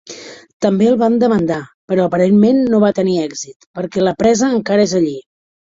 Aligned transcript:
També 0.65 0.87
el 0.91 0.95
van 1.01 1.17
demandar, 1.25 1.59
però 1.93 2.07
aparentment 2.11 2.65
no 2.73 2.81
va 2.87 2.93
tenir 3.03 3.17
èxit 3.27 3.73
perquè 3.81 4.09
la 4.09 4.19
presa 4.25 4.53
encara 4.59 4.91
és 4.91 5.01
allí. 5.05 5.19